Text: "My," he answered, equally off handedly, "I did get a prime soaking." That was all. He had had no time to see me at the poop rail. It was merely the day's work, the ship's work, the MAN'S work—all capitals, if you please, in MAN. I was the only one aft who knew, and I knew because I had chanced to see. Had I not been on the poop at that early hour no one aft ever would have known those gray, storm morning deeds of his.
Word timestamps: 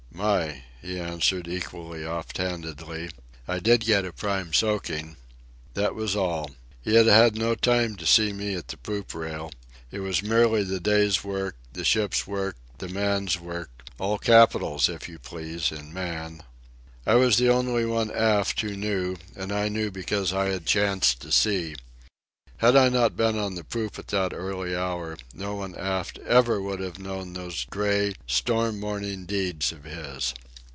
"My," 0.13 0.65
he 0.83 0.99
answered, 0.99 1.47
equally 1.47 2.05
off 2.05 2.27
handedly, 2.37 3.09
"I 3.47 3.57
did 3.57 3.81
get 3.81 4.05
a 4.05 4.13
prime 4.13 4.53
soaking." 4.53 5.15
That 5.73 5.95
was 5.95 6.15
all. 6.15 6.51
He 6.79 6.93
had 6.93 7.07
had 7.07 7.35
no 7.35 7.55
time 7.55 7.95
to 7.95 8.05
see 8.05 8.31
me 8.31 8.53
at 8.53 8.67
the 8.67 8.77
poop 8.77 9.15
rail. 9.15 9.51
It 9.89 10.01
was 10.01 10.21
merely 10.21 10.61
the 10.63 10.79
day's 10.79 11.23
work, 11.23 11.55
the 11.73 11.83
ship's 11.83 12.27
work, 12.27 12.55
the 12.77 12.87
MAN'S 12.89 13.39
work—all 13.39 14.19
capitals, 14.19 14.89
if 14.89 15.09
you 15.09 15.17
please, 15.17 15.71
in 15.71 15.91
MAN. 15.91 16.43
I 17.03 17.15
was 17.15 17.37
the 17.37 17.49
only 17.49 17.85
one 17.85 18.11
aft 18.11 18.61
who 18.61 18.75
knew, 18.77 19.17
and 19.35 19.51
I 19.51 19.69
knew 19.69 19.89
because 19.89 20.31
I 20.33 20.49
had 20.49 20.67
chanced 20.67 21.21
to 21.21 21.31
see. 21.31 21.77
Had 22.57 22.75
I 22.75 22.89
not 22.89 23.17
been 23.17 23.39
on 23.39 23.55
the 23.55 23.63
poop 23.63 23.97
at 23.97 24.09
that 24.09 24.35
early 24.35 24.75
hour 24.75 25.17
no 25.33 25.55
one 25.55 25.73
aft 25.75 26.19
ever 26.19 26.61
would 26.61 26.79
have 26.79 26.99
known 26.99 27.33
those 27.33 27.65
gray, 27.71 28.13
storm 28.27 28.79
morning 28.79 29.25
deeds 29.25 29.71
of 29.71 29.83
his. 29.85 30.35